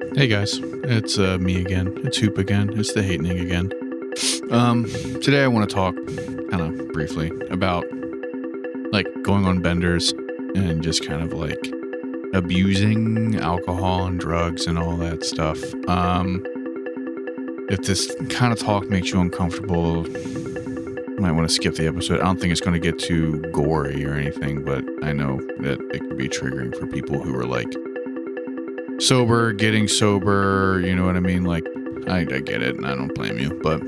Hey 0.00 0.26
guys, 0.26 0.58
it's 0.82 1.18
uh, 1.18 1.38
me 1.38 1.60
again. 1.60 1.92
It's 1.98 2.16
Hoop 2.18 2.36
again. 2.36 2.76
It's 2.76 2.92
the 2.94 3.02
hatening 3.02 3.38
again. 3.38 3.70
Um, 4.50 4.86
today 5.22 5.44
I 5.44 5.46
want 5.46 5.70
to 5.70 5.74
talk 5.74 5.94
kind 6.50 6.60
of 6.62 6.88
briefly 6.88 7.30
about 7.50 7.84
like 8.92 9.06
going 9.22 9.46
on 9.46 9.60
benders 9.62 10.12
and 10.56 10.82
just 10.82 11.06
kind 11.06 11.22
of 11.22 11.32
like 11.32 11.70
abusing 12.34 13.36
alcohol 13.36 14.06
and 14.06 14.18
drugs 14.18 14.66
and 14.66 14.78
all 14.78 14.96
that 14.96 15.24
stuff. 15.24 15.58
Um, 15.86 16.42
if 17.70 17.82
this 17.82 18.12
kind 18.30 18.52
of 18.52 18.58
talk 18.58 18.90
makes 18.90 19.12
you 19.12 19.20
uncomfortable, 19.20 20.08
you 20.08 21.16
might 21.20 21.32
want 21.32 21.48
to 21.48 21.54
skip 21.54 21.76
the 21.76 21.86
episode. 21.86 22.20
I 22.20 22.24
don't 22.24 22.40
think 22.40 22.50
it's 22.50 22.60
going 22.60 22.74
to 22.74 22.80
get 22.80 22.98
too 22.98 23.38
gory 23.52 24.04
or 24.04 24.14
anything, 24.14 24.64
but 24.64 24.82
I 25.04 25.12
know 25.12 25.36
that 25.60 25.78
it 25.94 26.00
could 26.00 26.16
be 26.16 26.28
triggering 26.28 26.76
for 26.76 26.88
people 26.88 27.22
who 27.22 27.36
are 27.36 27.46
like 27.46 27.72
sober, 29.00 29.52
getting 29.52 29.88
sober. 29.88 30.80
You 30.84 30.94
know 30.94 31.06
what 31.06 31.16
I 31.16 31.20
mean? 31.20 31.44
Like, 31.44 31.66
I, 32.08 32.20
I 32.20 32.40
get 32.40 32.62
it, 32.62 32.76
and 32.76 32.86
I 32.86 32.94
don't 32.94 33.14
blame 33.14 33.38
you. 33.38 33.58
But 33.62 33.82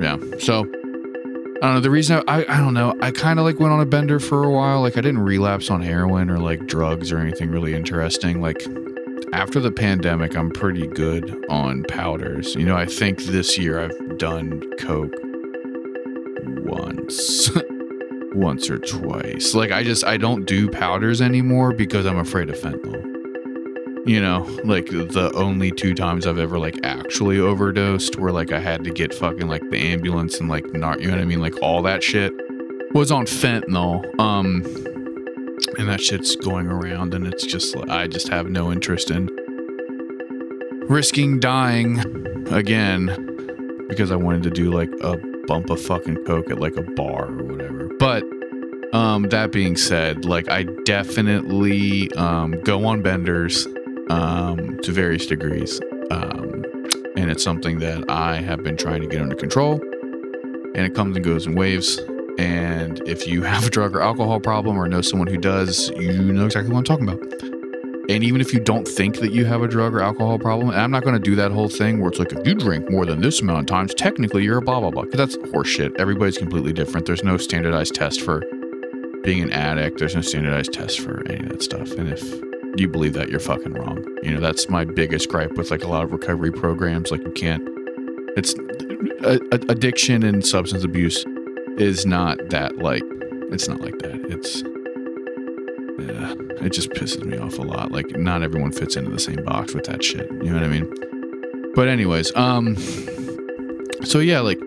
yeah, 0.00 0.16
so 0.38 0.60
I 0.60 1.60
don't 1.60 1.74
know. 1.74 1.80
The 1.80 1.90
reason 1.90 2.22
I, 2.26 2.40
I, 2.42 2.56
I 2.56 2.60
don't 2.60 2.74
know. 2.74 2.96
I 3.02 3.10
kind 3.10 3.38
of 3.38 3.44
like 3.44 3.60
went 3.60 3.72
on 3.72 3.80
a 3.80 3.86
bender 3.86 4.18
for 4.20 4.44
a 4.44 4.50
while. 4.50 4.80
Like, 4.80 4.96
I 4.96 5.00
didn't 5.00 5.20
relapse 5.20 5.70
on 5.70 5.82
heroin 5.82 6.30
or 6.30 6.38
like 6.38 6.66
drugs 6.66 7.12
or 7.12 7.18
anything 7.18 7.50
really 7.50 7.74
interesting. 7.74 8.40
Like, 8.40 8.64
after 9.32 9.60
the 9.60 9.72
pandemic, 9.72 10.36
I'm 10.36 10.50
pretty 10.50 10.86
good 10.86 11.44
on 11.50 11.84
powders. 11.84 12.54
You 12.54 12.64
know, 12.64 12.76
I 12.76 12.86
think 12.86 13.24
this 13.24 13.58
year 13.58 13.80
I've 13.80 14.18
done 14.18 14.62
coke 14.78 15.14
once. 16.64 17.50
once 18.34 18.70
or 18.70 18.78
twice. 18.78 19.54
Like 19.54 19.72
I 19.72 19.82
just 19.82 20.04
I 20.04 20.16
don't 20.16 20.44
do 20.44 20.70
powders 20.70 21.20
anymore 21.20 21.72
because 21.72 22.06
I'm 22.06 22.18
afraid 22.18 22.50
of 22.50 22.56
fentanyl 22.56 23.17
you 24.06 24.20
know 24.20 24.40
like 24.64 24.86
the 24.86 25.30
only 25.34 25.70
two 25.70 25.94
times 25.94 26.26
i've 26.26 26.38
ever 26.38 26.58
like 26.58 26.78
actually 26.82 27.38
overdosed 27.38 28.18
where 28.18 28.32
like 28.32 28.52
i 28.52 28.58
had 28.58 28.84
to 28.84 28.90
get 28.90 29.12
fucking 29.12 29.48
like 29.48 29.62
the 29.70 29.78
ambulance 29.78 30.40
and 30.40 30.48
like 30.48 30.64
not 30.72 31.00
you 31.00 31.06
know 31.06 31.14
what 31.14 31.22
i 31.22 31.24
mean? 31.24 31.40
Like 31.40 31.60
all 31.62 31.82
that 31.82 32.02
shit 32.02 32.32
was 32.92 33.10
on 33.10 33.26
fentanyl 33.26 34.02
um 34.20 34.62
and 35.78 35.88
that 35.88 36.00
shit's 36.00 36.36
going 36.36 36.66
around 36.68 37.14
and 37.14 37.26
it's 37.26 37.44
just 37.44 37.76
i 37.88 38.06
just 38.06 38.28
have 38.28 38.48
no 38.48 38.72
interest 38.72 39.10
in 39.10 39.28
risking 40.88 41.38
dying 41.38 41.98
again 42.50 43.06
because 43.88 44.10
i 44.10 44.16
wanted 44.16 44.42
to 44.42 44.50
do 44.50 44.70
like 44.70 44.90
a 45.02 45.16
bump 45.46 45.70
of 45.70 45.80
fucking 45.80 46.24
coke 46.24 46.50
at 46.50 46.60
like 46.60 46.76
a 46.76 46.82
bar 46.82 47.26
or 47.26 47.44
whatever. 47.44 47.88
But 47.98 48.22
um 48.92 49.24
that 49.24 49.52
being 49.52 49.76
said 49.76 50.24
like 50.24 50.48
i 50.48 50.62
definitely 50.84 52.10
um 52.14 52.52
go 52.62 52.86
on 52.86 53.02
benders 53.02 53.66
um, 54.10 54.78
to 54.82 54.92
various 54.92 55.26
degrees. 55.26 55.80
Um, 56.10 56.64
and 57.16 57.30
it's 57.30 57.42
something 57.42 57.80
that 57.80 58.08
I 58.10 58.36
have 58.36 58.62
been 58.62 58.76
trying 58.76 59.02
to 59.02 59.08
get 59.08 59.20
under 59.20 59.34
control. 59.34 59.80
And 60.74 60.86
it 60.86 60.94
comes 60.94 61.16
and 61.16 61.24
goes 61.24 61.46
in 61.46 61.54
waves. 61.54 61.98
And 62.38 63.00
if 63.08 63.26
you 63.26 63.42
have 63.52 63.66
a 63.66 63.70
drug 63.70 63.94
or 63.94 64.00
alcohol 64.00 64.40
problem 64.40 64.78
or 64.78 64.88
know 64.88 65.00
someone 65.00 65.28
who 65.28 65.38
does, 65.38 65.90
you 65.90 66.32
know 66.32 66.46
exactly 66.46 66.72
what 66.72 66.78
I'm 66.78 66.84
talking 66.84 67.08
about. 67.08 67.22
And 68.10 68.24
even 68.24 68.40
if 68.40 68.54
you 68.54 68.60
don't 68.60 68.88
think 68.88 69.18
that 69.20 69.32
you 69.32 69.44
have 69.44 69.60
a 69.60 69.68
drug 69.68 69.94
or 69.94 70.00
alcohol 70.00 70.38
problem, 70.38 70.70
I'm 70.70 70.90
not 70.90 71.02
going 71.02 71.14
to 71.14 71.20
do 71.20 71.36
that 71.36 71.50
whole 71.50 71.68
thing 71.68 72.00
where 72.00 72.08
it's 72.08 72.18
like, 72.18 72.32
if 72.32 72.46
you 72.46 72.54
drink 72.54 72.90
more 72.90 73.04
than 73.04 73.20
this 73.20 73.42
amount 73.42 73.60
of 73.60 73.66
times, 73.66 73.92
technically 73.92 74.44
you're 74.44 74.58
a 74.58 74.62
blah, 74.62 74.80
blah, 74.80 74.90
blah. 74.90 75.02
Because 75.02 75.18
that's 75.18 75.36
horseshit. 75.52 75.94
Everybody's 76.00 76.38
completely 76.38 76.72
different. 76.72 77.04
There's 77.04 77.22
no 77.22 77.36
standardized 77.36 77.94
test 77.94 78.22
for 78.22 78.42
being 79.24 79.42
an 79.42 79.52
addict, 79.52 79.98
there's 79.98 80.14
no 80.14 80.22
standardized 80.22 80.72
test 80.72 81.00
for 81.00 81.22
any 81.28 81.40
of 81.40 81.50
that 81.50 81.62
stuff. 81.62 81.90
And 81.90 82.08
if 82.08 82.47
you 82.76 82.88
believe 82.88 83.14
that, 83.14 83.28
you're 83.28 83.40
fucking 83.40 83.72
wrong. 83.72 84.04
You 84.22 84.34
know, 84.34 84.40
that's 84.40 84.68
my 84.68 84.84
biggest 84.84 85.28
gripe 85.28 85.52
with 85.52 85.70
like 85.70 85.82
a 85.82 85.88
lot 85.88 86.04
of 86.04 86.12
recovery 86.12 86.52
programs. 86.52 87.10
Like, 87.10 87.22
you 87.22 87.32
can't, 87.32 87.62
it's 88.36 88.54
a, 89.22 89.40
a, 89.52 89.60
addiction 89.70 90.22
and 90.22 90.44
substance 90.44 90.84
abuse 90.84 91.24
is 91.76 92.06
not 92.06 92.50
that 92.50 92.78
like, 92.78 93.02
it's 93.50 93.68
not 93.68 93.80
like 93.80 93.98
that. 94.00 94.20
It's, 94.28 94.62
yeah, 95.98 96.34
it 96.64 96.72
just 96.72 96.90
pisses 96.90 97.24
me 97.24 97.38
off 97.38 97.58
a 97.58 97.62
lot. 97.62 97.90
Like, 97.92 98.10
not 98.16 98.42
everyone 98.42 98.72
fits 98.72 98.96
into 98.96 99.10
the 99.10 99.18
same 99.18 99.44
box 99.44 99.74
with 99.74 99.84
that 99.84 100.04
shit. 100.04 100.30
You 100.30 100.50
know 100.50 100.54
what 100.54 100.64
I 100.64 100.68
mean? 100.68 101.72
But, 101.74 101.88
anyways, 101.88 102.34
um, 102.36 102.76
so 104.04 104.18
yeah, 104.18 104.40
like, 104.40 104.60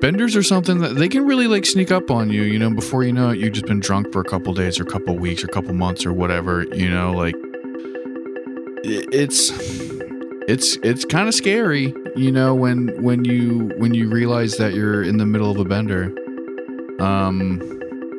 benders 0.00 0.36
are 0.36 0.42
something 0.42 0.78
that 0.78 0.94
they 0.94 1.08
can 1.08 1.26
really 1.26 1.46
like 1.46 1.66
sneak 1.66 1.90
up 1.90 2.10
on 2.10 2.30
you 2.30 2.42
you 2.42 2.58
know 2.58 2.70
before 2.70 3.04
you 3.04 3.12
know 3.12 3.30
it 3.30 3.38
you've 3.38 3.52
just 3.52 3.66
been 3.66 3.80
drunk 3.80 4.12
for 4.12 4.20
a 4.20 4.24
couple 4.24 4.52
days 4.52 4.78
or 4.78 4.84
a 4.84 4.86
couple 4.86 5.16
weeks 5.16 5.42
or 5.42 5.46
a 5.46 5.50
couple 5.50 5.72
months 5.74 6.06
or 6.06 6.12
whatever 6.12 6.64
you 6.74 6.88
know 6.88 7.12
like 7.12 7.34
it's 8.84 9.50
it's 10.48 10.76
it's 10.82 11.04
kind 11.04 11.28
of 11.28 11.34
scary 11.34 11.92
you 12.16 12.32
know 12.32 12.54
when 12.54 12.88
when 13.02 13.24
you 13.24 13.70
when 13.76 13.94
you 13.94 14.08
realize 14.08 14.56
that 14.56 14.72
you're 14.74 15.02
in 15.02 15.18
the 15.18 15.26
middle 15.26 15.50
of 15.50 15.58
a 15.58 15.64
bender. 15.64 16.14
Um 17.00 17.60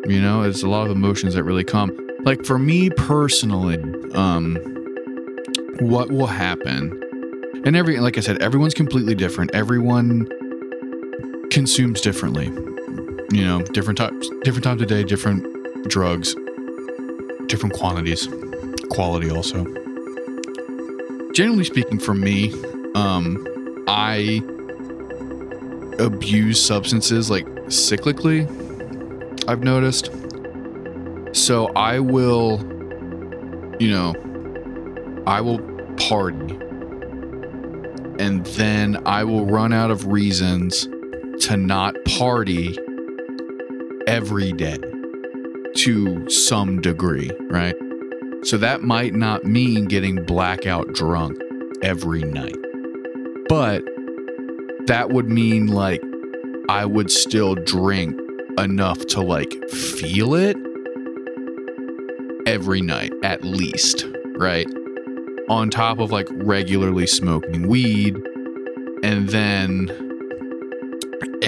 you 0.08 0.22
know 0.22 0.44
it's 0.44 0.64
a 0.64 0.70
lot 0.70 0.86
of 0.86 0.92
emotions 0.92 1.34
that 1.34 1.44
really 1.44 1.64
come. 1.64 1.92
Like 2.24 2.46
for 2.46 2.60
me 2.60 2.90
personally 2.92 3.78
um 4.14 4.58
what 5.80 6.12
will 6.12 6.28
happen 6.28 7.02
and 7.66 7.76
every 7.76 8.00
like 8.00 8.18
i 8.18 8.22
said 8.22 8.42
everyone's 8.42 8.74
completely 8.74 9.16
different. 9.16 9.52
Everyone 9.54 10.28
consumes 11.60 12.00
differently. 12.00 12.46
You 13.38 13.44
know, 13.46 13.62
different 13.62 13.98
times, 13.98 14.30
different 14.44 14.64
times 14.64 14.82
of 14.82 14.88
day, 14.88 15.04
different 15.04 15.44
drugs, 15.90 16.34
different 17.48 17.76
quantities, 17.76 18.30
quality 18.90 19.30
also. 19.30 19.66
Generally 21.34 21.66
speaking, 21.66 22.00
for 22.00 22.14
me, 22.14 22.54
um, 22.96 23.46
I 23.90 24.42
abuse 26.00 26.66
substances 26.66 27.30
like 27.30 27.46
cyclically. 27.68 28.48
I've 29.50 29.62
noticed. 29.62 30.12
So 31.34 31.74
I 31.76 32.00
will, 32.00 32.60
you 33.82 33.92
know, 33.92 34.16
I 35.28 35.42
will 35.42 35.60
party 35.98 36.56
and 38.18 38.46
then 38.46 39.06
I 39.06 39.26
will 39.26 39.46
run 39.46 39.74
out 39.74 39.92
of 39.92 40.08
reasons 40.08 40.88
to 41.42 41.58
not 41.58 41.96
party 42.06 42.78
every 44.08 44.52
day 44.52 44.78
to 45.76 46.30
some 46.30 46.82
degree, 46.82 47.32
right? 47.50 47.76
So 48.44 48.58
that 48.58 48.82
might 48.82 49.14
not 49.14 49.44
mean 49.46 49.86
getting 49.86 50.24
blackout 50.26 50.94
drunk 50.94 51.38
every 51.84 52.24
night. 52.24 52.56
But 53.48 53.84
that 54.88 55.10
would 55.12 55.30
mean 55.30 55.68
like 55.68 56.02
I 56.70 56.86
would 56.86 57.12
still 57.12 57.56
drink 57.56 58.16
enough 58.58 59.06
to 59.08 59.22
like 59.22 59.52
feel 59.70 60.36
it 60.36 60.58
every 62.46 62.82
night 62.82 63.14
at 63.24 63.44
least, 63.44 64.06
right? 64.36 64.68
On 65.50 65.70
top 65.70 66.00
of 66.00 66.12
like 66.12 66.28
regularly 66.32 67.08
smoking 67.08 67.68
weed 67.68 68.16
and 69.04 69.30
then 69.30 70.09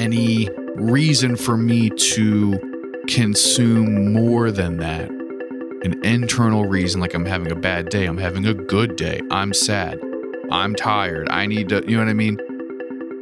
any 0.01 0.49
reason 0.75 1.35
for 1.35 1.55
me 1.55 1.91
to 1.91 2.59
consume 3.07 4.13
more 4.13 4.49
than 4.49 4.77
that. 4.77 5.09
An 5.83 6.03
internal 6.03 6.65
reason, 6.65 6.99
like 6.99 7.13
I'm 7.13 7.25
having 7.25 7.51
a 7.51 7.55
bad 7.55 7.89
day, 7.89 8.05
I'm 8.05 8.17
having 8.17 8.45
a 8.47 8.53
good 8.53 8.95
day, 8.95 9.21
I'm 9.29 9.53
sad, 9.53 9.99
I'm 10.51 10.73
tired, 10.73 11.29
I 11.29 11.45
need 11.45 11.69
to, 11.69 11.83
you 11.87 11.97
know 11.97 12.03
what 12.03 12.09
I 12.09 12.13
mean? 12.13 12.37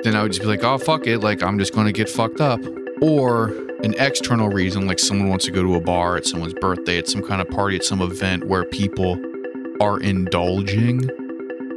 Then 0.03 0.15
I 0.15 0.23
would 0.23 0.31
just 0.31 0.41
be 0.41 0.47
like, 0.47 0.63
oh, 0.63 0.77
fuck 0.77 1.05
it, 1.05 1.19
like 1.19 1.43
I'm 1.43 1.59
just 1.59 1.73
gonna 1.73 1.91
get 1.91 2.09
fucked 2.09 2.39
up. 2.39 2.61
Or 3.01 3.49
an 3.83 3.93
external 3.97 4.47
reason, 4.47 4.87
like 4.87 4.99
someone 4.99 5.29
wants 5.29 5.45
to 5.45 5.51
go 5.51 5.61
to 5.61 5.75
a 5.75 5.81
bar 5.81 6.15
at 6.15 6.25
someone's 6.25 6.53
birthday, 6.53 6.97
at 6.97 7.09
some 7.09 7.21
kind 7.21 7.41
of 7.41 7.49
party, 7.49 7.75
at 7.75 7.83
some 7.83 8.01
event 8.01 8.47
where 8.47 8.63
people 8.63 9.17
are 9.81 9.99
indulging. 9.99 11.09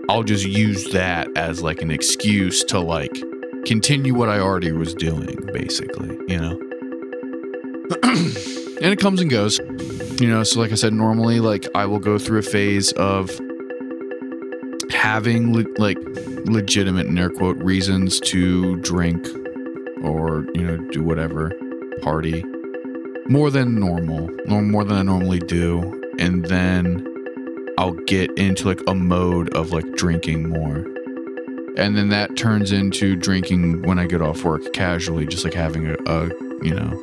I'll 0.09 0.25
just 0.25 0.45
use 0.45 0.93
that 0.93 1.29
as 1.37 1.61
like 1.61 1.83
an 1.83 1.91
excuse 1.91 2.63
to 2.65 2.79
like 2.79 3.21
continue 3.67 4.15
what 4.15 4.29
I 4.29 4.39
already 4.39 4.73
was 4.73 4.95
doing, 4.95 5.39
basically, 5.53 6.17
you 6.29 6.39
know? 6.39 6.53
and 8.03 8.87
it 8.93 8.99
comes 8.99 9.21
and 9.21 9.31
goes, 9.31 9.59
you 10.21 10.29
know? 10.29 10.43
So, 10.43 10.61
like 10.61 10.73
I 10.73 10.77
said, 10.77 10.93
normally, 10.93 11.41
like, 11.41 11.67
I 11.75 11.87
will 11.87 11.99
go 11.99 12.19
through 12.19 12.39
a 12.39 12.43
phase 12.43 12.93
of 12.93 13.31
having, 14.91 15.53
le- 15.55 15.65
like, 15.79 15.99
legitimate, 16.45 17.07
in 17.07 17.19
air 17.19 17.31
quote, 17.31 17.57
reasons 17.59 18.21
to 18.21 18.77
drink 18.79 19.27
or, 20.03 20.47
you 20.55 20.63
know, 20.63 20.77
do 20.91 21.03
whatever, 21.03 21.53
party 22.03 22.45
more 23.29 23.51
than 23.51 23.79
normal, 23.79 24.29
more 24.47 24.85
than 24.85 24.97
I 24.97 25.03
normally 25.03 25.39
do. 25.39 26.01
And 26.19 26.45
then 26.47 27.07
I'll 27.79 27.93
get 27.93 28.31
into 28.37 28.67
like 28.69 28.81
a 28.87 28.95
mode 28.95 29.49
of 29.55 29.73
like 29.73 29.91
drinking 29.95 30.51
more 30.51 30.85
and 31.77 31.97
then 31.97 32.09
that 32.11 32.37
turns 32.37 32.73
into 32.73 33.17
drinking 33.17 33.83
when 33.83 33.99
I 33.99 34.07
get 34.07 34.21
off 34.21 34.45
work 34.45 34.73
casually, 34.73 35.27
just 35.27 35.45
like 35.45 35.55
having 35.55 35.87
a, 35.87 35.97
a 36.07 36.29
you 36.63 36.75
know 36.75 37.03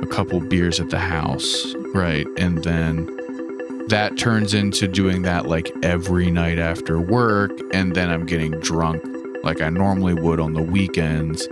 a 0.00 0.06
couple 0.06 0.40
beers 0.40 0.80
at 0.80 0.90
the 0.90 0.98
house, 0.98 1.74
right? 1.94 2.26
And 2.36 2.62
then 2.64 3.06
that 3.88 4.18
turns 4.18 4.52
into 4.52 4.86
doing 4.86 5.22
that 5.22 5.46
like 5.46 5.72
every 5.82 6.30
night 6.30 6.58
after 6.58 7.00
work 7.00 7.50
and 7.72 7.96
then 7.96 8.10
i'm 8.10 8.26
getting 8.26 8.50
drunk 8.60 9.02
like 9.42 9.62
i 9.62 9.70
normally 9.70 10.12
would 10.12 10.38
on 10.40 10.52
the 10.52 10.62
weekends. 10.62 11.46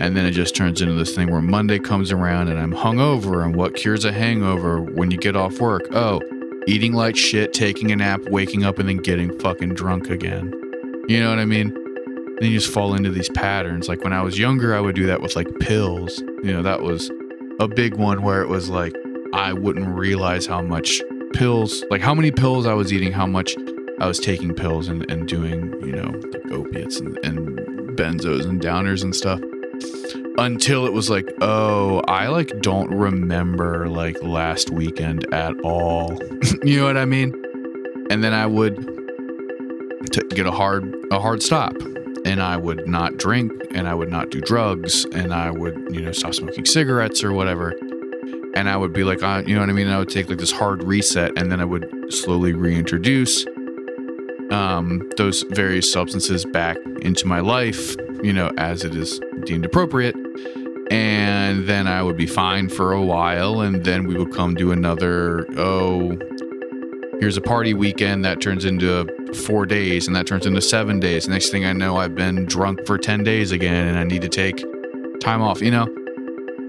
And 0.00 0.16
then 0.16 0.24
it 0.24 0.30
just 0.30 0.56
turns 0.56 0.80
into 0.80 0.94
this 0.94 1.14
thing 1.14 1.30
where 1.30 1.40
monday 1.40 1.78
comes 1.78 2.10
around 2.10 2.48
and 2.48 2.58
i'm 2.58 2.72
hungover 2.72 3.44
and 3.44 3.54
what 3.54 3.76
cures 3.76 4.04
a 4.04 4.12
hangover 4.12 4.80
when 4.80 5.10
you 5.10 5.18
get 5.18 5.36
off 5.36 5.60
work? 5.60 5.82
Oh 5.92 6.20
eating 6.66 6.92
like 6.92 7.16
shit 7.16 7.52
taking 7.52 7.92
a 7.92 7.96
nap 7.96 8.20
waking 8.30 8.64
up 8.64 8.78
and 8.78 8.88
then 8.88 8.96
getting 8.98 9.38
fucking 9.38 9.74
drunk 9.74 10.10
again 10.10 10.52
you 11.10 11.20
know 11.20 11.30
what 11.30 11.38
i 11.38 11.44
mean 11.44 11.74
then 12.40 12.50
you 12.50 12.58
just 12.58 12.72
fall 12.72 12.94
into 12.94 13.10
these 13.10 13.28
patterns 13.30 13.88
like 13.88 14.02
when 14.02 14.12
i 14.12 14.22
was 14.22 14.38
younger 14.38 14.74
i 14.74 14.80
would 14.80 14.94
do 14.94 15.06
that 15.06 15.20
with 15.20 15.36
like 15.36 15.48
pills 15.60 16.18
you 16.42 16.52
know 16.52 16.62
that 16.62 16.82
was 16.82 17.10
a 17.58 17.68
big 17.68 17.96
one 17.96 18.22
where 18.22 18.42
it 18.42 18.48
was 18.48 18.70
like 18.70 18.94
i 19.34 19.52
wouldn't 19.52 19.88
realize 19.88 20.46
how 20.46 20.62
much 20.62 21.02
pills, 21.32 21.84
like 21.90 22.00
how 22.00 22.14
many 22.14 22.30
pills 22.30 22.66
I 22.66 22.74
was 22.74 22.92
eating, 22.92 23.12
how 23.12 23.26
much 23.26 23.56
I 24.00 24.06
was 24.06 24.18
taking 24.18 24.54
pills 24.54 24.88
and, 24.88 25.08
and 25.10 25.28
doing, 25.28 25.72
you 25.82 25.92
know, 25.92 26.10
like 26.32 26.52
opiates 26.52 27.00
and, 27.00 27.18
and 27.24 27.58
benzos 27.96 28.46
and 28.46 28.60
downers 28.60 29.02
and 29.02 29.14
stuff 29.14 29.40
until 30.38 30.86
it 30.86 30.92
was 30.92 31.10
like, 31.10 31.30
oh, 31.40 32.00
I 32.08 32.28
like 32.28 32.60
don't 32.60 32.90
remember 32.90 33.88
like 33.88 34.22
last 34.22 34.70
weekend 34.70 35.32
at 35.32 35.58
all. 35.60 36.18
you 36.62 36.78
know 36.78 36.86
what 36.86 36.96
I 36.96 37.04
mean? 37.04 37.34
And 38.10 38.24
then 38.24 38.32
I 38.32 38.46
would 38.46 38.99
t- 40.10 40.22
get 40.30 40.46
a 40.46 40.50
hard 40.50 40.94
a 41.10 41.20
hard 41.20 41.42
stop 41.42 41.74
and 42.24 42.42
I 42.42 42.56
would 42.56 42.86
not 42.86 43.16
drink 43.16 43.52
and 43.70 43.88
I 43.88 43.94
would 43.94 44.10
not 44.10 44.30
do 44.30 44.40
drugs 44.40 45.04
and 45.06 45.32
I 45.32 45.50
would, 45.50 45.88
you 45.90 46.02
know, 46.02 46.12
stop 46.12 46.34
smoking 46.34 46.66
cigarettes 46.66 47.24
or 47.24 47.32
whatever 47.32 47.74
and 48.54 48.68
I 48.68 48.76
would 48.76 48.92
be 48.92 49.04
like, 49.04 49.22
uh, 49.22 49.42
you 49.46 49.54
know 49.54 49.60
what 49.60 49.70
I 49.70 49.72
mean? 49.72 49.88
I 49.88 49.98
would 49.98 50.08
take 50.08 50.28
like 50.28 50.38
this 50.38 50.50
hard 50.50 50.82
reset, 50.82 51.32
and 51.36 51.50
then 51.50 51.60
I 51.60 51.64
would 51.64 52.12
slowly 52.12 52.52
reintroduce 52.52 53.46
um, 54.50 55.08
those 55.16 55.42
various 55.50 55.90
substances 55.90 56.44
back 56.44 56.76
into 57.02 57.26
my 57.26 57.40
life, 57.40 57.96
you 58.22 58.32
know, 58.32 58.50
as 58.58 58.84
it 58.84 58.94
is 58.94 59.20
deemed 59.44 59.64
appropriate. 59.64 60.16
And 60.90 61.68
then 61.68 61.86
I 61.86 62.02
would 62.02 62.16
be 62.16 62.26
fine 62.26 62.68
for 62.68 62.92
a 62.92 63.02
while, 63.02 63.60
and 63.60 63.84
then 63.84 64.06
we 64.06 64.16
would 64.16 64.32
come 64.32 64.56
to 64.56 64.72
another, 64.72 65.46
oh, 65.56 66.18
here's 67.20 67.36
a 67.36 67.40
party 67.40 67.74
weekend 67.74 68.24
that 68.24 68.40
turns 68.40 68.64
into 68.64 69.06
four 69.34 69.66
days, 69.66 70.06
and 70.06 70.16
that 70.16 70.26
turns 70.26 70.46
into 70.46 70.60
seven 70.60 71.00
days. 71.00 71.28
Next 71.28 71.50
thing 71.50 71.64
I 71.64 71.72
know, 71.72 71.96
I've 71.96 72.14
been 72.14 72.44
drunk 72.46 72.86
for 72.86 72.98
10 72.98 73.24
days 73.24 73.52
again, 73.52 73.88
and 73.88 73.98
I 73.98 74.04
need 74.04 74.22
to 74.22 74.28
take 74.28 74.64
time 75.20 75.42
off, 75.42 75.60
you 75.60 75.70
know? 75.70 75.86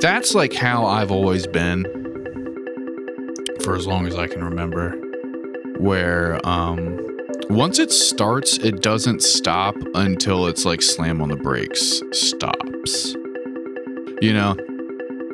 that's 0.02 0.34
like 0.34 0.52
how 0.52 0.84
I've 0.86 1.12
always 1.12 1.46
been 1.46 1.84
for 3.63 3.75
as 3.75 3.86
long 3.86 4.08
as 4.08 4.16
I 4.16 4.28
can 4.28 4.44
remember. 4.44 5.00
Where 5.78 6.40
um 6.46 7.00
once 7.50 7.80
it 7.80 7.92
starts, 7.92 8.58
it 8.58 8.81
doesn't 8.81 9.22
stop 9.22 9.75
until 9.94 10.48
it's 10.48 10.66
like 10.66 10.81
slam 10.81 11.22
on 11.22 11.30
the 11.30 11.38
brakes 11.38 12.02
stops. 12.12 13.16
You 14.22 14.34
know. 14.34 14.58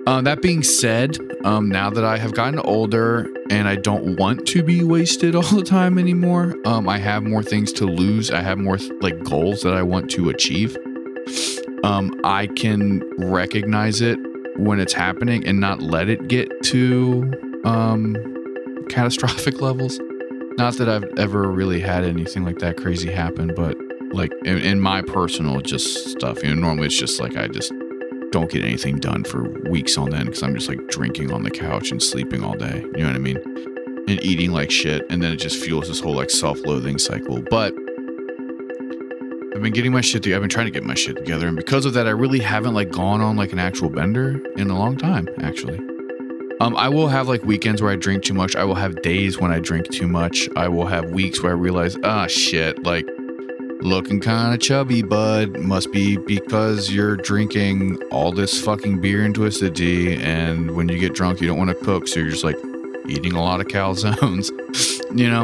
Uh, 0.08 0.22
that 0.22 0.42
being 0.42 0.64
said, 0.64 1.18
um, 1.44 1.68
now 1.68 1.90
that 1.90 2.06
I 2.06 2.18
have 2.18 2.34
gotten 2.34 2.60
older 2.60 3.28
and 3.50 3.68
I 3.68 3.76
don't 3.76 4.16
want 4.18 4.48
to 4.48 4.64
be 4.64 4.82
wasted 4.82 5.36
all 5.36 5.44
the 5.44 5.66
time 5.66 6.00
anymore, 6.00 6.56
um, 6.64 6.88
I 6.88 6.98
have 6.98 7.24
more 7.24 7.44
things 7.44 7.74
to 7.74 7.86
lose. 7.86 8.32
I 8.32 8.42
have 8.42 8.58
more 8.58 8.78
like 9.02 9.22
goals 9.26 9.64
that 9.64 9.74
I 9.74 9.84
want 9.84 10.10
to 10.12 10.30
achieve. 10.30 10.78
Um, 11.84 12.18
I 12.24 12.48
can 12.48 13.04
recognize 13.18 14.00
it 14.00 14.18
when 14.56 14.80
it's 14.80 14.94
happening 14.94 15.46
and 15.46 15.60
not 15.60 15.82
let 15.82 16.08
it 16.08 16.30
get 16.30 16.64
to 16.64 17.62
um, 17.66 18.16
catastrophic 18.88 19.60
levels. 19.62 20.00
Not 20.58 20.76
that 20.76 20.88
I've 20.88 21.04
ever 21.18 21.52
really 21.52 21.82
had 21.82 22.06
anything 22.06 22.46
like 22.46 22.60
that 22.60 22.78
crazy 22.78 23.12
happen, 23.12 23.54
but 23.54 23.78
like 24.14 24.32
in, 24.46 24.58
in 24.60 24.80
my 24.80 25.02
personal 25.02 25.60
just 25.60 26.12
stuff, 26.12 26.42
you 26.42 26.56
know, 26.56 26.62
normally 26.62 26.88
it's 26.88 26.98
just 26.98 27.20
like 27.20 27.36
I 27.36 27.50
just 27.50 27.74
don't 28.38 28.52
get 28.52 28.64
anything 28.64 29.00
done 29.00 29.24
for 29.24 29.50
weeks 29.68 29.98
on 29.98 30.14
end 30.14 30.26
because 30.26 30.44
I'm 30.44 30.54
just 30.54 30.70
like 30.70 30.88
drinking 30.90 31.32
on 31.32 31.42
the 31.42 31.50
couch 31.50 31.90
and 31.90 32.02
sleeping 32.02 32.44
all 32.44 32.56
day. 32.56 32.82
You 32.82 33.00
know 33.00 33.08
what 33.08 33.16
I 33.16 33.20
mean? 33.20 33.38
And 34.08 34.24
eating 34.24 34.52
like 34.52 34.70
shit. 34.70 35.10
And 35.10 35.24
then 35.24 35.34
it 35.34 35.38
just 35.38 35.58
fuels 35.64 35.88
this 35.88 36.00
whole 36.00 36.14
like 36.14 36.30
self 36.30 36.60
loathing 36.60 37.00
cycle. 37.00 37.42
But 37.50 37.74
I've 39.56 39.64
been 39.64 39.74
getting 39.74 39.92
my 39.92 40.02
shit 40.02 40.22
together. 40.22 40.36
I've 40.36 40.44
been 40.44 40.52
trying 40.52 40.68
to 40.68 40.72
get 40.72 40.84
my 40.84 40.94
shit 40.94 41.16
together, 41.16 41.48
and 41.48 41.58
because 41.58 41.88
of 41.88 41.94
that, 41.94 42.06
I 42.06 42.12
really 42.12 42.38
haven't 42.38 42.76
like 42.76 42.92
gone 42.92 43.22
on 43.22 43.38
like 43.38 43.54
an 43.54 43.60
actual 43.60 43.90
bender 43.90 44.40
in 44.56 44.70
a 44.70 44.78
long 44.78 44.98
time. 44.98 45.28
Actually, 45.42 45.80
um, 46.62 46.76
I 46.78 46.90
will 46.90 47.08
have 47.08 47.28
like 47.28 47.44
weekends 47.44 47.82
where 47.82 47.92
I 47.92 47.96
drink 47.96 48.24
too 48.24 48.36
much. 48.36 48.56
I 48.56 48.66
will 48.66 48.76
have 48.76 49.02
days 49.02 49.40
when 49.40 49.52
I 49.52 49.60
drink 49.60 49.90
too 49.90 50.08
much. 50.08 50.48
I 50.56 50.68
will 50.68 50.86
have 50.86 51.10
weeks 51.10 51.42
where 51.42 51.54
I 51.54 51.56
realize, 51.56 51.98
ah, 52.04 52.28
shit, 52.28 52.84
like 52.84 53.08
looking 53.82 54.20
kind 54.20 54.54
of 54.54 54.60
chubby, 54.60 55.02
bud. 55.02 55.60
Must 55.60 55.92
be 55.92 56.18
because 56.18 56.92
you're 56.92 57.16
drinking 57.16 58.02
all 58.12 58.32
this 58.32 58.62
fucking 58.64 59.02
beer 59.02 59.24
and 59.24 59.34
twisted 59.34 59.76
tea, 59.76 60.16
and 60.16 60.76
when 60.76 60.90
you 60.90 61.00
get 61.00 61.14
drunk, 61.14 61.42
you 61.42 61.48
don't 61.48 61.58
want 61.58 61.70
to 61.70 61.86
cook, 61.86 62.08
so 62.08 62.20
you're 62.20 62.30
just 62.30 62.44
like 62.44 62.58
eating 63.08 63.34
a 63.34 63.42
lot 63.42 63.62
of 63.62 63.68
calzones, 63.68 64.52
you 65.18 65.30
know. 65.30 65.44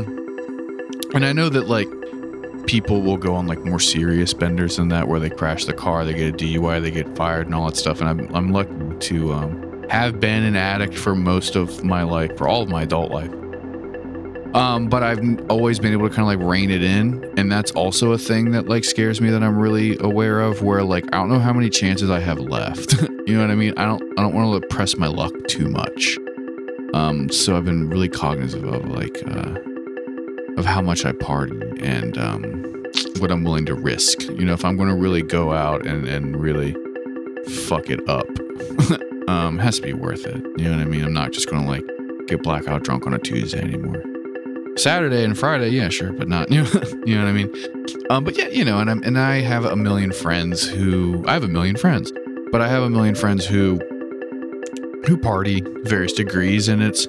And 1.13 1.25
I 1.25 1.33
know 1.33 1.49
that 1.49 1.67
like 1.67 1.87
people 2.65 3.01
will 3.01 3.17
go 3.17 3.35
on 3.35 3.47
like 3.47 3.63
more 3.63 3.79
serious 3.79 4.33
benders 4.33 4.77
than 4.77 4.89
that, 4.89 5.07
where 5.07 5.19
they 5.19 5.29
crash 5.29 5.65
the 5.65 5.73
car, 5.73 6.05
they 6.05 6.13
get 6.13 6.33
a 6.33 6.37
DUI, 6.37 6.81
they 6.81 6.91
get 6.91 7.15
fired, 7.15 7.45
and 7.45 7.55
all 7.55 7.67
that 7.67 7.77
stuff. 7.77 8.01
And 8.01 8.09
I'm 8.09 8.35
I'm 8.35 8.51
lucky 8.51 8.73
to 9.07 9.33
um, 9.33 9.85
have 9.89 10.19
been 10.19 10.43
an 10.43 10.55
addict 10.55 10.97
for 10.97 11.15
most 11.15 11.55
of 11.55 11.83
my 11.83 12.03
life, 12.03 12.35
for 12.37 12.47
all 12.47 12.61
of 12.63 12.69
my 12.69 12.83
adult 12.83 13.11
life. 13.11 13.31
Um, 14.53 14.87
but 14.87 15.01
I've 15.01 15.19
always 15.49 15.79
been 15.79 15.93
able 15.93 16.07
to 16.07 16.15
kind 16.15 16.21
of 16.21 16.39
like 16.39 16.47
rein 16.47 16.69
it 16.69 16.83
in, 16.83 17.33
and 17.37 17.51
that's 17.51 17.71
also 17.71 18.11
a 18.11 18.17
thing 18.17 18.51
that 18.51 18.67
like 18.67 18.83
scares 18.83 19.19
me 19.19 19.29
that 19.31 19.41
I'm 19.41 19.57
really 19.57 19.97
aware 19.99 20.41
of. 20.41 20.61
Where 20.61 20.83
like 20.83 21.05
I 21.07 21.17
don't 21.17 21.29
know 21.29 21.39
how 21.39 21.53
many 21.53 21.69
chances 21.69 22.09
I 22.09 22.19
have 22.19 22.39
left. 22.39 23.01
you 23.01 23.35
know 23.35 23.41
what 23.41 23.51
I 23.51 23.55
mean? 23.55 23.73
I 23.77 23.85
don't 23.85 24.01
I 24.19 24.21
don't 24.21 24.35
want 24.35 24.61
to 24.61 24.67
press 24.67 24.95
my 24.97 25.07
luck 25.07 25.33
too 25.47 25.69
much. 25.69 26.17
Um, 26.93 27.29
so 27.29 27.57
I've 27.57 27.65
been 27.65 27.89
really 27.89 28.09
cognizant 28.09 28.65
of 28.65 28.87
like. 28.87 29.21
Uh, 29.27 29.55
of 30.57 30.65
how 30.65 30.81
much 30.81 31.05
I 31.05 31.11
party 31.11 31.59
and 31.81 32.17
um, 32.17 32.83
what 33.19 33.31
I'm 33.31 33.43
willing 33.43 33.65
to 33.65 33.75
risk. 33.75 34.21
You 34.21 34.45
know, 34.45 34.53
if 34.53 34.63
I'm 34.63 34.77
going 34.77 34.89
to 34.89 34.95
really 34.95 35.21
go 35.21 35.51
out 35.51 35.85
and, 35.85 36.07
and 36.07 36.35
really 36.35 36.75
fuck 37.67 37.89
it 37.89 38.07
up, 38.07 38.27
um, 39.27 39.57
has 39.57 39.77
to 39.77 39.83
be 39.83 39.93
worth 39.93 40.25
it. 40.25 40.43
You 40.57 40.65
know 40.65 40.77
what 40.77 40.81
I 40.81 40.85
mean? 40.85 41.03
I'm 41.03 41.13
not 41.13 41.31
just 41.31 41.49
going 41.49 41.63
to 41.63 41.69
like 41.69 41.85
get 42.27 42.43
blackout 42.43 42.83
drunk 42.83 43.07
on 43.07 43.13
a 43.13 43.19
Tuesday 43.19 43.61
anymore. 43.61 44.01
Saturday 44.75 45.23
and 45.23 45.37
Friday, 45.37 45.69
yeah, 45.69 45.89
sure, 45.89 46.11
but 46.13 46.27
not 46.27 46.51
you 46.51 46.63
know, 46.63 46.81
you 47.05 47.15
know 47.15 47.23
what 47.23 47.29
I 47.29 47.33
mean. 47.33 47.85
Um, 48.09 48.23
but 48.23 48.37
yeah, 48.37 48.47
you 48.47 48.65
know, 48.65 48.79
and 48.79 48.89
I'm 48.89 49.03
and 49.03 49.19
I 49.19 49.41
have 49.41 49.65
a 49.65 49.75
million 49.75 50.11
friends 50.11 50.67
who 50.67 51.23
I 51.27 51.33
have 51.33 51.43
a 51.43 51.47
million 51.47 51.75
friends, 51.75 52.11
but 52.51 52.61
I 52.61 52.67
have 52.67 52.83
a 52.83 52.89
million 52.89 53.15
friends 53.15 53.45
who 53.45 53.79
who 55.05 55.17
party 55.17 55.61
various 55.83 56.13
degrees, 56.13 56.67
and 56.67 56.81
it's 56.81 57.07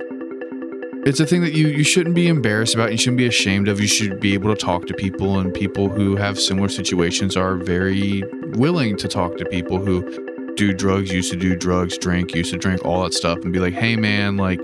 it's 1.06 1.20
a 1.20 1.26
thing 1.26 1.42
that 1.42 1.54
you 1.54 1.68
you 1.68 1.84
shouldn't 1.84 2.14
be 2.14 2.28
embarrassed 2.28 2.74
about. 2.74 2.92
You 2.92 2.98
shouldn't 2.98 3.18
be 3.18 3.26
ashamed 3.26 3.68
of. 3.68 3.80
You 3.80 3.88
should 3.88 4.20
be 4.20 4.34
able 4.34 4.54
to 4.54 4.60
talk 4.60 4.86
to 4.86 4.94
people, 4.94 5.38
and 5.38 5.52
people 5.52 5.88
who 5.88 6.16
have 6.16 6.38
similar 6.38 6.68
situations 6.68 7.36
are 7.36 7.56
very 7.56 8.22
willing 8.54 8.96
to 8.98 9.08
talk 9.08 9.36
to 9.38 9.44
people 9.44 9.78
who 9.78 10.02
do 10.54 10.72
drugs, 10.72 11.12
used 11.12 11.30
to 11.32 11.36
do 11.36 11.56
drugs, 11.56 11.98
drink, 11.98 12.34
used 12.34 12.52
to 12.52 12.58
drink, 12.58 12.84
all 12.84 13.02
that 13.02 13.14
stuff, 13.14 13.38
and 13.42 13.52
be 13.52 13.58
like, 13.58 13.74
"Hey, 13.74 13.96
man, 13.96 14.36
like." 14.36 14.60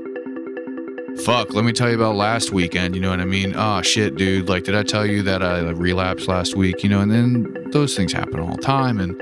Fuck, 1.25 1.53
let 1.53 1.65
me 1.65 1.73
tell 1.73 1.89
you 1.89 1.97
about 1.97 2.15
last 2.17 2.51
weekend. 2.51 2.95
You 2.95 3.03
know 3.03 3.11
what 3.11 3.21
I 3.21 3.27
mean? 3.27 3.55
Oh, 3.55 3.83
shit, 3.83 4.17
dude. 4.17 4.49
Like, 4.49 4.65
did 4.65 4.75
I 4.75 4.83
tell 4.83 5.05
you 5.05 5.23
that 5.25 5.43
I 5.43 5.61
relapsed 5.71 6.29
last 6.29 6.57
week? 6.57 6.83
You 6.83 6.89
know, 6.89 7.01
and 7.01 7.11
then 7.11 7.71
those 7.73 7.95
things 7.95 8.13
happen 8.13 8.41
all 8.41 8.55
the 8.55 8.63
time. 8.63 8.99
And 8.99 9.21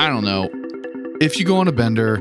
I 0.00 0.08
don't 0.08 0.24
know. 0.24 0.48
If 1.20 1.38
you 1.38 1.44
go 1.44 1.58
on 1.58 1.68
a 1.68 1.72
bender, 1.72 2.16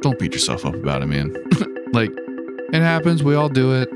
don't 0.00 0.18
beat 0.18 0.32
yourself 0.32 0.64
up 0.64 0.74
about 0.74 1.02
it, 1.02 1.06
man. 1.06 1.34
like, 1.92 2.10
it 2.72 2.80
happens. 2.80 3.22
We 3.22 3.34
all 3.34 3.50
do 3.50 3.74
it. 3.74 3.90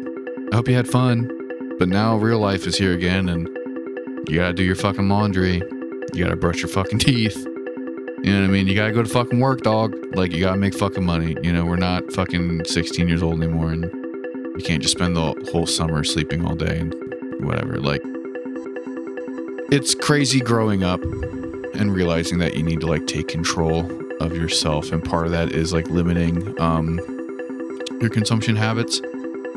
I 0.53 0.57
hope 0.57 0.69
you 0.69 0.75
had 0.75 0.89
fun. 0.89 1.31
But 1.79 1.89
now 1.89 2.17
real 2.17 2.41
life 2.41 2.67
is 2.67 2.77
here 2.77 2.93
again, 2.93 3.29
and 3.29 3.49
you 4.29 4.37
gotta 4.37 4.53
do 4.53 4.63
your 4.63 4.77
fucking 4.77 5.09
laundry. 5.09 5.63
You 6.13 6.25
gotta 6.25 6.37
brush 6.37 6.61
your 6.61 6.69
fucking 6.69 6.99
teeth. 7.01 7.47
You 8.25 8.33
know 8.33 8.41
what 8.41 8.49
I 8.49 8.53
mean? 8.53 8.67
You 8.67 8.75
gotta 8.75 8.93
go 8.93 9.03
to 9.03 9.09
fucking 9.09 9.39
work, 9.39 9.61
dog. 9.61 10.17
Like, 10.17 10.33
you 10.33 10.41
gotta 10.41 10.57
make 10.57 10.73
fucking 10.75 11.05
money. 11.05 11.37
You 11.43 11.53
know, 11.53 11.67
we're 11.67 11.77
not 11.77 12.11
fucking 12.11 12.65
16 12.65 13.07
years 13.07 13.23
old 13.23 13.43
anymore, 13.43 13.71
and 13.71 13.85
you 13.85 14.63
can't 14.65 14.81
just 14.81 14.97
spend 14.97 15.15
the 15.15 15.35
whole 15.53 15.67
summer 15.67 16.03
sleeping 16.05 16.43
all 16.47 16.55
day 16.55 16.79
and 16.79 16.95
whatever. 17.45 17.79
Like, 17.79 18.01
it's 19.71 19.95
crazy 19.95 20.41
growing 20.41 20.83
up 20.83 21.03
and 21.03 21.95
realizing 21.95 22.39
that 22.39 22.57
you 22.57 22.63
need 22.63 22.81
to 22.81 22.87
like 22.87 23.07
take 23.07 23.29
control 23.29 23.91
of 24.23 24.35
yourself 24.35 24.91
and 24.91 25.05
part 25.05 25.27
of 25.27 25.33
that 25.33 25.53
is 25.53 25.75
like 25.75 25.91
limiting 25.91 26.59
um 26.61 26.99
your 28.01 28.09
consumption 28.09 28.57
habits. 28.57 29.01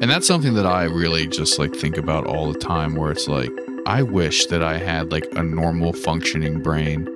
And 0.02 0.12
that's 0.12 0.28
something 0.28 0.56
that 0.56 0.66
I 0.66 0.84
really 0.84 1.26
just 1.26 1.58
like 1.58 1.74
think 1.74 1.96
about 1.96 2.26
all 2.26 2.52
the 2.52 2.60
time 2.60 2.96
where 2.96 3.12
it's 3.12 3.30
like 3.30 3.52
I 3.86 4.04
wish 4.04 4.48
that 4.48 4.62
I 4.62 4.78
had 4.78 5.10
like 5.14 5.26
a 5.38 5.44
normal 5.44 5.94
functioning 5.94 6.62
brain 6.62 7.08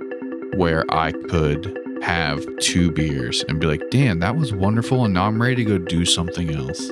where 0.55 0.85
I 0.93 1.11
could 1.11 1.77
have 2.01 2.45
two 2.57 2.91
beers 2.91 3.43
and 3.47 3.59
be 3.59 3.67
like, 3.67 3.89
"Dan, 3.89 4.19
that 4.19 4.35
was 4.35 4.53
wonderful 4.53 5.05
and 5.05 5.13
now 5.13 5.27
I'm 5.27 5.41
ready 5.41 5.63
to 5.63 5.63
go 5.63 5.77
do 5.77 6.05
something 6.05 6.53
else." 6.53 6.91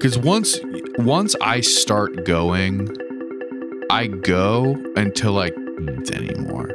because 0.00 0.16
once 0.16 0.58
once 0.98 1.36
I 1.42 1.60
start 1.60 2.24
going, 2.24 2.88
I 3.90 4.06
go 4.06 4.82
until 4.96 5.38
I 5.38 5.50
can't 5.50 6.10
anymore. 6.10 6.70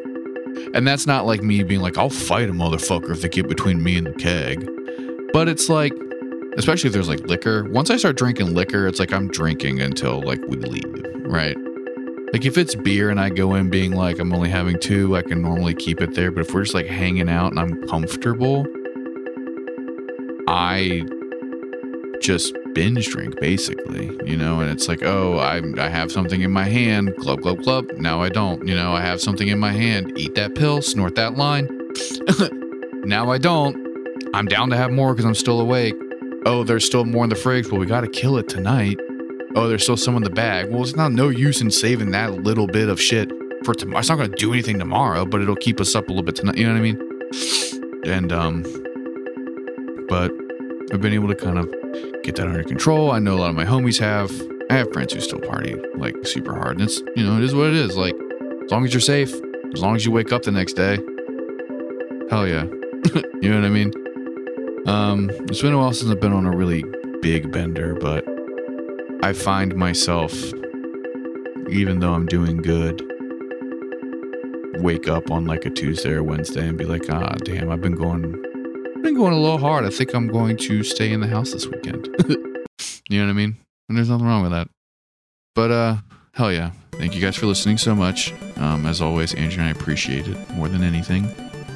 And 0.76 0.88
that's 0.88 1.08
not 1.08 1.26
like 1.26 1.42
me 1.42 1.64
being 1.64 1.82
like, 1.82 1.98
I'll 1.98 2.10
fight 2.10 2.50
a 2.50 2.54
motherfucker 2.54 3.10
if 3.10 3.22
they 3.22 3.30
get 3.30 3.50
between 3.50 3.82
me 3.84 3.98
and 3.98 4.08
the 4.08 4.14
keg. 4.14 4.70
But 5.34 5.50
it's 5.50 5.70
like, 5.70 5.94
especially 6.58 6.90
if 6.90 6.94
there's 6.94 7.10
like 7.10 7.22
liquor. 7.22 7.64
Once 7.72 7.90
I 7.90 7.98
start 7.98 8.16
drinking 8.16 8.54
liquor, 8.54 8.88
it's 8.88 9.00
like 9.00 9.12
I'm 9.12 9.28
drinking 9.28 9.82
until 9.82 10.22
like 10.22 10.40
we 10.48 10.58
leave, 10.58 11.06
right? 11.26 11.58
Like 12.36 12.44
if 12.44 12.58
it's 12.58 12.76
beer 12.76 13.10
and 13.10 13.18
I 13.18 13.30
go 13.30 13.56
in 13.56 13.70
being 13.70 13.94
like 13.94 14.20
I'm 14.20 14.34
only 14.34 14.50
having 14.50 14.78
two, 14.78 15.16
I 15.16 15.22
can 15.22 15.42
normally 15.42 15.74
keep 15.74 16.02
it 16.02 16.16
there. 16.16 16.32
But 16.32 16.42
if 16.42 16.54
we're 16.54 16.64
just 16.64 16.76
like 16.76 16.86
hanging 16.86 17.30
out 17.30 17.54
and 17.54 17.58
I'm 17.62 17.88
comfortable, 17.88 18.66
I 20.46 21.06
just 22.22 22.54
binge 22.74 23.08
drink 23.08 23.40
basically, 23.40 24.08
you 24.30 24.36
know, 24.36 24.60
and 24.60 24.70
it's 24.70 24.90
like, 24.90 25.02
oh, 25.02 25.38
I 25.38 25.62
I 25.78 25.88
have 25.88 26.12
something 26.12 26.42
in 26.42 26.52
my 26.52 26.66
hand, 26.66 27.16
club, 27.16 27.42
club, 27.42 27.64
club. 27.64 27.90
Now 27.96 28.22
I 28.22 28.28
don't, 28.28 28.68
you 28.68 28.76
know, 28.76 28.92
I 28.92 29.00
have 29.00 29.22
something 29.22 29.48
in 29.48 29.58
my 29.58 29.72
hand, 29.72 30.12
eat 30.18 30.36
that 30.36 30.56
pill, 30.56 30.82
snort 30.82 31.16
that 31.16 31.38
line. 31.38 31.70
now 33.06 33.32
I 33.32 33.38
don't. 33.38 33.78
I'm 34.34 34.48
down 34.48 34.70
to 34.72 34.76
have 34.76 34.92
more 34.92 35.14
because 35.14 35.24
I'm 35.24 35.36
still 35.36 35.62
awake. 35.62 35.96
Oh, 36.46 36.66
there's 36.66 36.84
still 36.84 37.06
more 37.06 37.24
in 37.24 37.30
the 37.30 37.38
fridge. 37.38 37.72
Well, 37.72 37.80
we 37.80 37.86
got 37.86 38.02
to 38.02 38.10
kill 38.10 38.36
it 38.36 38.50
tonight. 38.50 39.00
Oh, 39.56 39.70
there's 39.70 39.84
still 39.84 39.96
some 39.96 40.18
in 40.18 40.24
the 40.24 40.30
bag. 40.30 40.70
Well, 40.70 40.82
it's 40.82 40.98
not 40.98 41.14
no 41.14 41.30
use 41.30 41.62
in 41.62 41.72
saving 41.72 42.12
that 42.12 42.34
little 42.44 42.68
bit 42.68 42.90
of 42.90 43.02
shit 43.02 43.32
for 43.64 43.74
tomorrow. 43.74 44.00
It's 44.00 44.10
not 44.10 44.18
going 44.18 44.30
to 44.30 44.36
do 44.36 44.52
anything 44.52 44.78
tomorrow, 44.78 45.26
but 45.26 45.42
it'll 45.42 45.56
keep 45.56 45.80
us 45.80 45.96
up 45.96 46.08
a 46.08 46.10
little 46.10 46.24
bit 46.24 46.36
tonight. 46.36 46.58
You 46.58 46.68
know 46.68 46.74
what 46.74 46.80
I 46.80 46.82
mean? 46.82 47.02
And 48.06 48.34
um, 48.34 48.64
but 50.10 50.32
I've 50.92 51.02
been 51.02 51.14
able 51.14 51.30
to 51.30 51.36
kind 51.36 51.58
of 51.58 51.74
get 52.24 52.36
that 52.36 52.48
under 52.48 52.64
control. 52.64 53.12
I 53.12 53.20
know 53.20 53.36
a 53.36 53.40
lot 53.40 53.50
of 53.50 53.56
my 53.56 53.64
homies 53.64 53.98
have. 54.00 54.30
I 54.70 54.76
have 54.76 54.92
friends 54.92 55.14
who 55.14 55.22
still 55.22 55.40
party 55.40 55.76
like 55.96 56.16
super 56.26 56.54
hard. 56.54 56.80
And 56.80 56.90
it's, 56.90 57.02
you 57.16 57.26
know, 57.26 57.38
it 57.38 57.44
is 57.44 57.56
what 57.56 57.68
it 57.68 57.76
is. 57.76 57.96
Like, 57.96 58.16
as 58.66 58.72
long 58.72 58.84
as 58.84 58.94
you're 58.94 59.00
safe, 59.00 59.34
as 59.74 59.82
long 59.82 59.96
as 59.96 60.06
you 60.06 60.12
wake 60.12 60.34
up 60.34 60.44
the 60.44 60.52
next 60.52 60.74
day, 60.74 60.98
hell 62.30 62.46
yeah. 62.46 62.64
you 63.42 63.50
know 63.50 63.56
what 63.56 63.66
I 63.66 63.70
mean? 63.70 63.94
Um, 64.86 65.30
it's 65.50 65.62
been 65.62 65.74
a 65.74 65.78
while 65.78 65.94
since 65.94 66.12
I've 66.12 66.20
been 66.20 66.34
on 66.34 66.46
a 66.46 66.56
really 66.56 66.84
big 67.22 67.52
bender, 67.52 67.96
but 67.96 68.26
I 69.26 69.34
find 69.34 69.76
myself, 69.76 70.32
even 71.68 71.98
though 71.98 72.14
I'm 72.14 72.28
doing 72.28 72.58
good, 72.58 73.02
wake 74.84 75.08
up 75.08 75.32
on 75.32 75.48
like 75.48 75.66
a 75.66 75.72
Tuesday 75.72 76.12
or 76.12 76.22
Wednesday 76.22 76.68
and 76.68 76.78
be 76.78 76.86
like, 76.86 77.10
ah, 77.10 77.34
damn, 77.44 77.72
I've 77.72 77.82
been 77.82 77.96
going 77.96 78.34
been 79.02 79.16
going 79.16 79.34
a 79.34 79.40
little 79.40 79.58
hard. 79.58 79.84
I 79.84 79.90
think 79.90 80.14
I'm 80.14 80.28
going 80.28 80.58
to 80.58 80.84
stay 80.84 81.12
in 81.12 81.22
the 81.22 81.28
house 81.28 81.54
this 81.54 81.66
weekend. 81.66 82.08
you 83.10 83.18
know 83.18 83.26
what 83.26 83.32
I 83.32 83.34
mean? 83.34 83.58
And 83.90 83.98
there's 83.98 84.12
nothing 84.12 84.28
wrong 84.28 84.44
with 84.44 84.52
that. 84.52 84.68
But 85.56 85.72
uh 85.72 85.96
hell 86.36 86.54
yeah. 86.54 86.74
Thank 86.92 87.16
you 87.16 87.22
guys 87.22 87.36
for 87.36 87.48
listening 87.48 87.80
so 87.80 87.96
much. 87.96 88.32
Um, 88.58 88.86
as 88.86 89.02
always, 89.02 89.34
Andrew 89.34 89.64
and 89.64 89.70
I 89.70 89.72
appreciate 89.72 90.28
it 90.28 90.52
more 90.52 90.70
than 90.70 90.84
anything. 90.84 91.26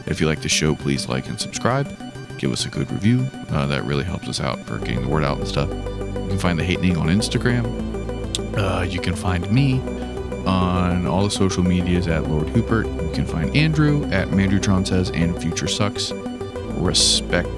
If 0.05 0.21
you 0.21 0.27
like 0.27 0.43
the 0.43 0.49
show, 0.49 0.75
please 0.75 1.09
like 1.09 1.27
and 1.27 1.41
subscribe. 1.41 1.87
Give 2.37 2.51
us 2.51 2.67
a 2.67 2.69
good 2.69 2.91
review. 2.91 3.27
Uh, 3.49 3.65
that 3.65 3.85
really 3.85 4.03
helps 4.03 4.27
us 4.27 4.39
out 4.39 4.59
for 4.67 4.77
getting 4.77 5.01
the 5.01 5.09
word 5.09 5.23
out 5.23 5.39
and 5.39 5.47
stuff. 5.47 5.98
You 6.15 6.27
can 6.29 6.39
find 6.39 6.59
the 6.59 6.63
Hate 6.63 6.79
Hatening 6.79 6.97
on 6.97 7.07
Instagram. 7.07 7.65
Uh, 8.57 8.83
you 8.83 8.99
can 8.99 9.15
find 9.15 9.49
me 9.51 9.79
on 10.45 11.05
all 11.05 11.23
the 11.23 11.31
social 11.31 11.63
medias 11.63 12.07
at 12.07 12.27
Lord 12.29 12.47
Hoopert. 12.47 12.85
You 13.07 13.13
can 13.13 13.25
find 13.25 13.55
Andrew 13.55 14.03
at 14.11 14.29
Mandrutron 14.29 14.87
Says 14.87 15.11
and 15.11 15.39
Future 15.41 15.67
Sucks 15.67 16.11
respect 16.75 17.49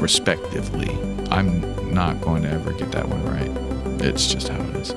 respectively. 0.00 0.90
I'm 1.30 1.94
not 1.94 2.20
going 2.20 2.42
to 2.42 2.50
ever 2.50 2.72
get 2.72 2.90
that 2.92 3.08
one 3.08 3.22
right. 3.24 4.02
It's 4.02 4.26
just 4.26 4.48
how 4.48 4.60
it 4.60 4.76
is. 4.76 4.90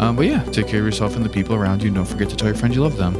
Um, 0.00 0.16
but 0.16 0.26
yeah, 0.26 0.42
take 0.44 0.66
care 0.66 0.80
of 0.80 0.86
yourself 0.86 1.16
and 1.16 1.24
the 1.24 1.28
people 1.28 1.54
around 1.54 1.82
you. 1.82 1.90
Don't 1.90 2.06
forget 2.06 2.28
to 2.30 2.36
tell 2.36 2.48
your 2.48 2.56
friends 2.56 2.74
you 2.74 2.82
love 2.82 2.96
them. 2.96 3.14